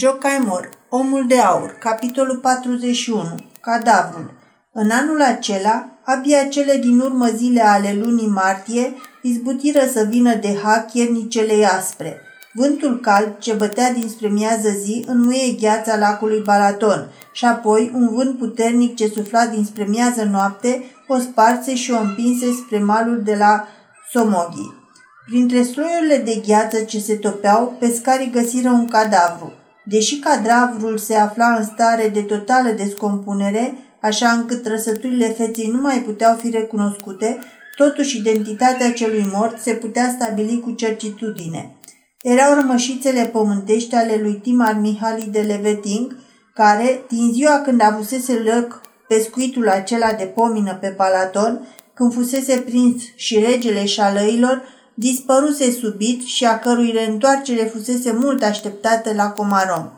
[0.00, 4.30] Jocaimor, Omul de Aur, capitolul 41, Cadavrul.
[4.72, 10.58] În anul acela, abia cele din urmă zile ale lunii martie izbutiră să vină de
[10.62, 12.20] hac iernicele aspre.
[12.52, 18.38] Vântul cald ce bătea dinspre miază zi înmuie gheața lacului Balaton și apoi un vânt
[18.38, 23.68] puternic ce sufla dinspre miază noapte o sparse și o împinse spre malul de la
[24.10, 24.74] Somoghi.
[25.26, 29.52] Printre sloiurile de gheață ce se topeau, pescarii găsiră un cadavru.
[29.88, 35.98] Deși cadavrul se afla în stare de totală descompunere, așa încât trăsăturile feței nu mai
[35.98, 37.38] puteau fi recunoscute,
[37.76, 41.76] totuși identitatea celui mort se putea stabili cu certitudine.
[42.22, 46.16] Erau rămășițele pământești ale lui Timar Mihali de Leveting,
[46.54, 53.02] care, din ziua când avusese loc pescuitul acela de pomină pe Palaton, când fusese prins
[53.16, 54.62] și regele șalăilor,
[55.00, 59.90] dispăruse subit și a cărui reîntoarcere fusese mult așteptată la Comarom.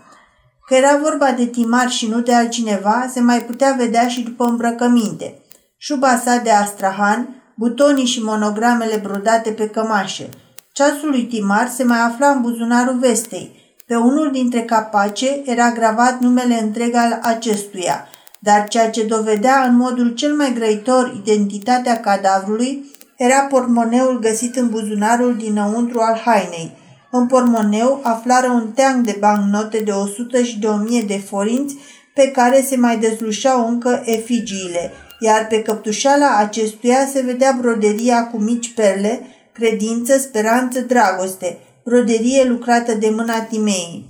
[0.67, 4.45] Că era vorba de Timar și nu de altcineva, se mai putea vedea și după
[4.45, 5.43] îmbrăcăminte.
[5.77, 10.29] Șuba sa de Astrahan, butonii și monogramele brodate pe cămașe.
[10.73, 13.75] Ceasul lui Timar se mai afla în buzunarul vestei.
[13.87, 19.77] Pe unul dintre capace era gravat numele întreg al acestuia, dar ceea ce dovedea în
[19.77, 22.91] modul cel mai grăitor identitatea cadavrului
[23.27, 26.73] era pormoneul găsit în buzunarul dinăuntru al hainei.
[27.11, 31.77] În pormoneu aflară un teanc de bancnote de 100 și de 1000 de forinți
[32.15, 38.37] pe care se mai dezlușau încă efigiile, iar pe căptușala acestuia se vedea broderia cu
[38.37, 39.21] mici perle,
[39.53, 44.05] credință, speranță, dragoste, broderie lucrată de mâna Timei.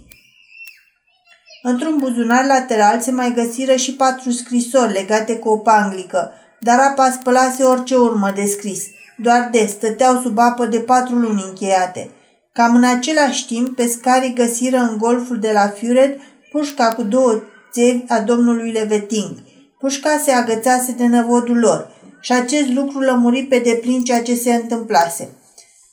[1.62, 7.10] Într-un buzunar lateral se mai găsiră și patru scrisori legate cu o panglică, dar apa
[7.10, 8.82] spălase orice urmă de scris–
[9.22, 12.10] doar de stăteau sub apă de patru luni încheiate.
[12.52, 16.16] Cam în același timp, pescarii găsiră în golful de la Fured
[16.50, 17.40] pușca cu două
[17.72, 19.30] țevi a domnului Leveting.
[19.78, 21.90] Pușca se agățase de năvodul lor
[22.20, 25.28] și acest lucru lămuri pe deplin ceea ce se întâmplase.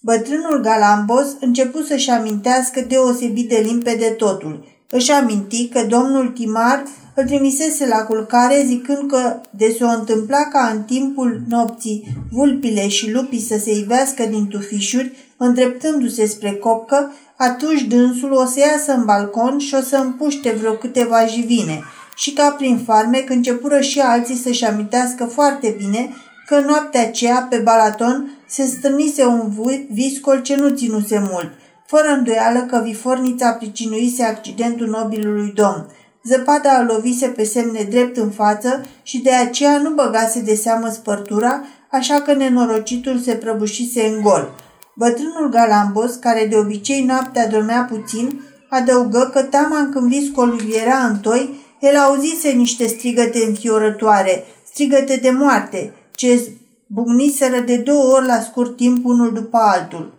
[0.01, 4.76] Bătrânul Galambos început să-și amintească deosebit de limpede totul.
[4.89, 6.83] Își aminti că domnul Timar
[7.15, 12.87] îl trimisese la culcare zicând că de se o întâmpla ca în timpul nopții vulpile
[12.87, 18.93] și lupii să se ivească din tufișuri, îndreptându-se spre copcă, atunci dânsul o să iasă
[18.93, 21.83] în balcon și o să împuște vreo câteva jivine
[22.15, 26.09] și ca prin farmec începură și alții să-și amintească foarte bine
[26.47, 29.51] că noaptea aceea pe Balaton se stârnise un
[29.91, 31.51] viscol ce nu ținuse mult,
[31.87, 35.87] fără îndoială că vifornița pricinuise accidentul nobilului domn–
[36.27, 40.89] Zăpada a lovise pe semne drept în față și de aceea nu băgase de seamă
[40.89, 44.55] spărtura, așa că nenorocitul se prăbușise în gol.
[44.95, 51.17] Bătrânul Galambos, care de obicei noaptea dormea puțin, adăugă că taman când viscolul era în
[51.19, 56.51] toi, el auzise niște strigăte înfiorătoare, strigăte de moarte, ce
[56.87, 60.16] bucniseră de două ori la scurt timp unul după altul.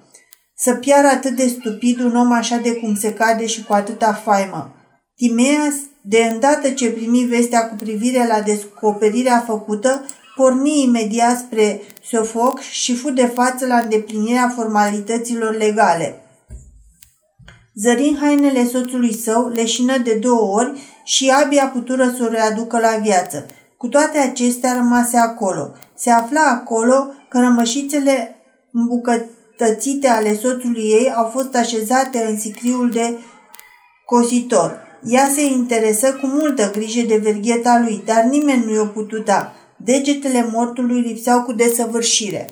[0.61, 4.13] Să piară atât de stupid un om așa de cum se cade și cu atâta
[4.13, 4.75] faimă.
[5.17, 10.05] Timeas de îndată ce primi vestea cu privire la descoperirea făcută,
[10.37, 16.23] porni imediat spre Sofoc și fu de față la îndeplinirea formalităților legale.
[17.75, 22.97] Zărind hainele soțului său, leșină de două ori și abia putură să o readucă la
[23.03, 23.47] viață.
[23.77, 25.73] Cu toate acestea rămase acolo.
[25.95, 28.37] Se afla acolo că rămășițele
[29.59, 33.19] îmbucătățite ale soțului ei au fost așezate în sicriul de
[34.05, 34.87] cositor.
[35.05, 39.53] Ea se interesă cu multă grijă de vergheta lui, dar nimeni nu i-o putut da.
[39.77, 42.47] Degetele mortului lipseau cu desăvârșire.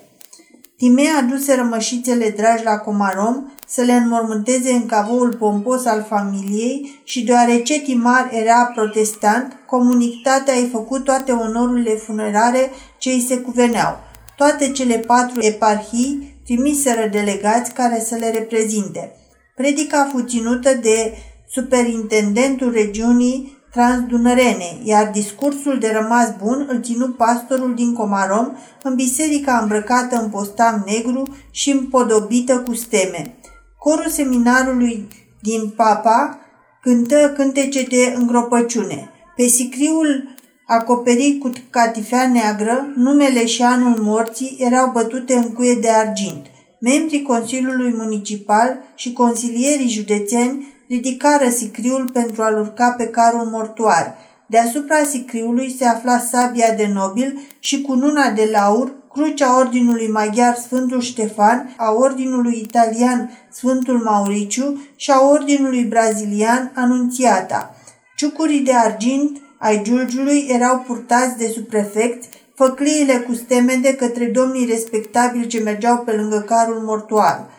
[0.77, 7.23] Timea aduse rămășițele dragi la Comarom să le înmormânteze în cavoul pompos al familiei și
[7.23, 13.99] deoarece Timar era protestant, comunitatea i-a făcut toate onorurile funerare ce îi se cuveneau.
[14.37, 19.11] Toate cele patru eparhii trimiseră delegați care să le reprezinte.
[19.55, 21.13] Predica fu ținută de
[21.49, 28.51] superintendentul regiunii transdunărene, iar discursul de rămas bun îl ținu pastorul din Comarom
[28.83, 33.35] în biserica îmbrăcată în postam negru și împodobită cu steme.
[33.77, 35.07] Corul seminarului
[35.41, 36.39] din Papa
[36.81, 39.09] cântă cântece de îngropăciune.
[39.35, 40.35] Pe sicriul
[40.67, 46.45] acoperit cu catifea neagră, numele și anul morții erau bătute în cuie de argint.
[46.79, 54.15] Membrii Consiliului Municipal și consilierii județeni ridicară sicriul pentru a-l urca pe carul mortuar.
[54.47, 61.01] Deasupra sicriului se afla sabia de nobil și cununa de laur crucea Ordinului Maghiar Sfântul
[61.01, 67.75] Ștefan, a Ordinului Italian Sfântul Mauriciu și a Ordinului Brazilian Anunțiata.
[68.15, 74.65] Ciucurii de argint ai giulgiului erau purtați de subprefecți, făcliile cu steme de către domnii
[74.65, 77.49] respectabili ce mergeau pe lângă carul mortuar.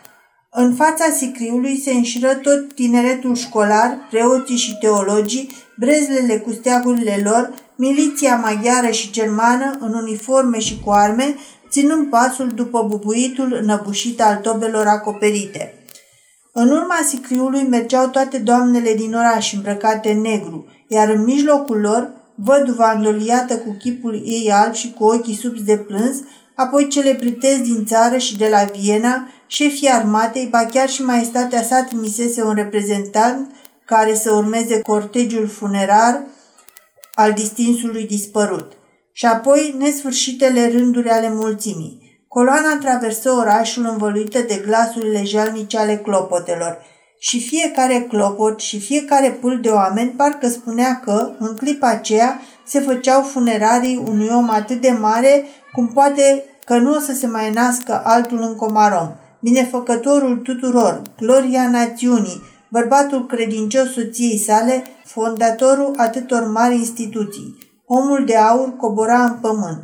[0.51, 7.53] În fața sicriului se înșiră tot tineretul școlar, preoții și teologii, brezlele cu steagurile lor,
[7.75, 11.35] miliția maghiară și germană în uniforme și cu arme,
[11.69, 15.78] ținând pasul după bubuitul înăbușit al tobelor acoperite.
[16.51, 22.11] În urma sicriului mergeau toate doamnele din oraș îmbrăcate în negru, iar în mijlocul lor,
[22.35, 26.17] văduva îndoliată cu chipul ei alb și cu ochii subți de plâns,
[26.55, 31.83] apoi celebrități din țară și de la Viena, șefii armatei, ba chiar și maestatea sa
[31.83, 33.51] trimisese un reprezentant
[33.85, 36.23] care să urmeze cortegiul funerar
[37.13, 38.71] al distinsului dispărut.
[39.11, 42.08] Și apoi nesfârșitele rânduri ale mulțimii.
[42.29, 46.77] Coloana traversă orașul învăluită de glasurile jalnice ale clopotelor
[47.19, 52.79] și fiecare clopot și fiecare pâl de oameni parcă spunea că, în clipa aceea, se
[52.79, 57.51] făceau funerarii unui om atât de mare cum poate că nu o să se mai
[57.51, 59.09] nască altul în Comarom,
[59.39, 67.57] binefăcătorul tuturor, gloria națiunii, bărbatul credincios soției sale, fondatorul atâtor mari instituții.
[67.85, 69.81] Omul de aur cobora în pământ.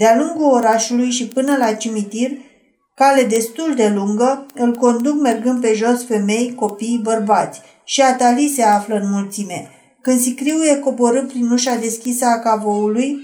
[0.00, 2.30] De-a lungul orașului și până la cimitir,
[2.94, 8.62] cale destul de lungă, îl conduc mergând pe jos femei, copii, bărbați și Atali se
[8.62, 9.70] află în mulțime.
[10.02, 13.18] Când sicriu e coborât prin ușa deschisă a cavoului,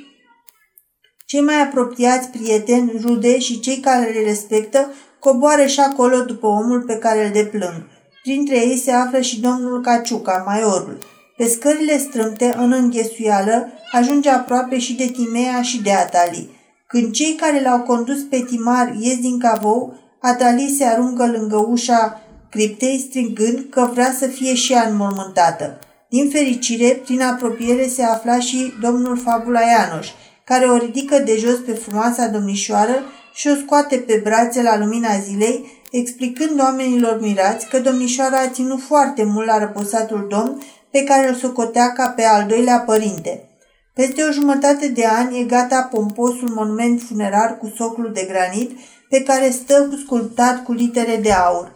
[1.26, 6.82] cei mai apropiați prieteni, rude și cei care le respectă coboară și acolo după omul
[6.82, 7.86] pe care îl deplâng.
[8.22, 10.98] Printre ei se află și domnul Caciuca, maiorul.
[11.36, 16.55] Pe scările strâmte, în înghesuială, ajunge aproape și de Timea și de Atali.
[16.86, 22.20] Când cei care l-au condus pe Timar ies din cavou, Atali se aruncă lângă ușa
[22.50, 25.78] criptei strigând că vrea să fie și ea înmormântată.
[26.10, 30.08] Din fericire, prin apropiere se afla și domnul Fabula Ianoș,
[30.44, 33.02] care o ridică de jos pe frumoasa domnișoară
[33.34, 38.80] și o scoate pe brațe la lumina zilei, explicând oamenilor mirați că domnișoara a ținut
[38.80, 43.45] foarte mult la răposatul domn pe care îl socotea ca pe al doilea părinte.
[43.96, 48.78] Peste o jumătate de ani e gata pomposul monument funerar cu soclu de granit
[49.08, 51.74] pe care stă sculptat cu litere de aur.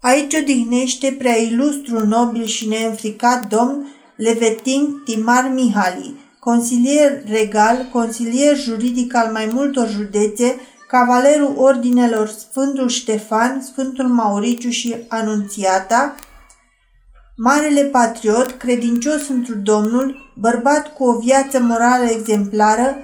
[0.00, 3.86] Aici odihnește prea ilustrul nobil și neînfricat domn
[4.16, 10.56] Levetin Timar Mihali, consilier regal, consilier juridic al mai multor județe,
[10.88, 16.14] cavalerul ordinelor Sfântul Ștefan, Sfântul Mauriciu și Anunțiata,
[17.42, 22.96] marele patriot, credincios într Domnul, bărbat cu o viață morală exemplară,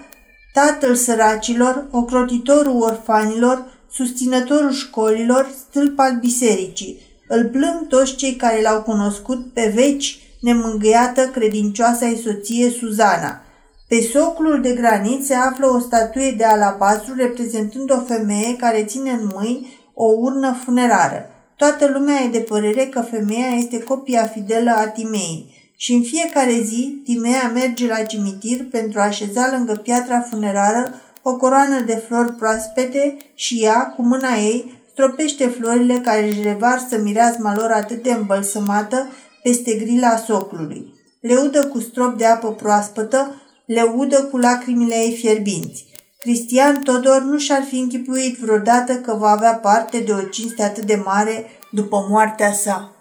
[0.52, 7.00] tatăl săracilor, ocrotitorul orfanilor, susținătorul școlilor, stâlp al bisericii.
[7.28, 13.40] Îl plâng toți cei care l-au cunoscut pe veci nemângâiată credincioasa ei soție Suzana.
[13.88, 19.10] Pe soclul de granit se află o statuie de alabastru reprezentând o femeie care ține
[19.10, 21.30] în mâini o urnă funerară.
[21.56, 26.60] Toată lumea e de părere că femeia este copia fidelă a Timei și în fiecare
[26.62, 32.32] zi Timea merge la cimitir pentru a așeza lângă piatra funerară o coroană de flori
[32.32, 38.12] proaspete și ea, cu mâna ei, stropește florile care își revarsă mireazma lor atât de
[38.12, 39.08] îmbălsămată
[39.42, 40.94] peste grila soclului.
[41.20, 45.86] Le udă cu strop de apă proaspătă, le udă cu lacrimile ei fierbinți.
[46.26, 50.84] Cristian Todor nu și-ar fi închipuit vreodată că va avea parte de o cinste atât
[50.84, 52.95] de mare după moartea sa.